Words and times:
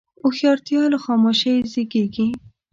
هوښیارتیا 0.21 0.81
له 0.93 0.97
خاموشۍ 1.05 1.55
زیږېږي. 1.71 2.27